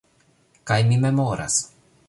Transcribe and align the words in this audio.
Kaj 0.71 0.79
mi 0.89 0.99
memoras... 1.05 1.63